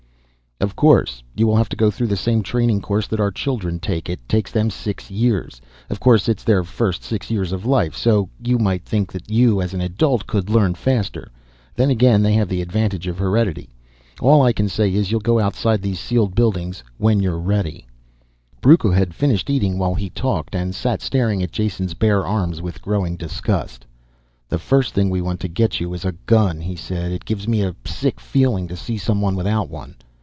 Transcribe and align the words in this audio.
"Of 0.63 0.75
course. 0.75 1.23
You 1.35 1.47
will 1.47 1.55
have 1.57 1.69
to 1.69 1.75
go 1.75 1.89
through 1.89 2.05
the 2.05 2.15
same 2.15 2.43
training 2.43 2.81
course 2.81 3.07
that 3.07 3.19
our 3.19 3.31
children 3.31 3.79
take. 3.79 4.07
It 4.11 4.19
takes 4.29 4.51
them 4.51 4.69
six 4.69 5.09
years. 5.09 5.59
Of 5.89 5.99
course 5.99 6.29
it's 6.29 6.43
their 6.43 6.63
first 6.63 7.01
six 7.03 7.31
years 7.31 7.51
of 7.51 7.65
life. 7.65 7.95
So 7.97 8.29
you 8.39 8.59
might 8.59 8.85
think 8.85 9.11
that 9.11 9.27
you, 9.31 9.59
as 9.59 9.73
an 9.73 9.81
adult, 9.81 10.27
could 10.27 10.51
learn 10.51 10.75
faster. 10.75 11.31
Then 11.75 11.89
again 11.89 12.21
they 12.21 12.33
have 12.33 12.47
the 12.47 12.61
advantage 12.61 13.07
of 13.07 13.17
heredity. 13.17 13.71
All 14.19 14.43
I 14.43 14.53
can 14.53 14.69
say 14.69 14.93
is 14.93 15.09
you'll 15.09 15.21
go 15.21 15.39
outside 15.39 15.81
these 15.81 15.99
sealed 15.99 16.35
buildings 16.35 16.83
when 16.99 17.21
you're 17.21 17.39
ready." 17.39 17.87
Brucco 18.61 18.91
had 18.91 19.15
finished 19.15 19.49
eating 19.49 19.79
while 19.79 19.95
he 19.95 20.11
talked, 20.11 20.53
and 20.53 20.75
sat 20.75 21.01
staring 21.01 21.41
at 21.41 21.51
Jason's 21.51 21.95
bare 21.95 22.23
arms 22.23 22.61
with 22.61 22.83
growing 22.83 23.15
disgust. 23.17 23.87
"The 24.47 24.59
first 24.59 24.93
thing 24.93 25.09
we 25.09 25.21
want 25.21 25.39
to 25.39 25.47
get 25.47 25.79
you 25.79 25.91
is 25.95 26.05
a 26.05 26.11
gun," 26.27 26.61
he 26.61 26.75
said. 26.75 27.11
"It 27.11 27.25
gives 27.25 27.47
me 27.47 27.63
a 27.63 27.75
sick 27.83 28.19
feeling 28.19 28.67
to 28.67 28.77
see 28.77 28.99
someone 28.99 29.35
without 29.35 29.67
one." 29.67 29.95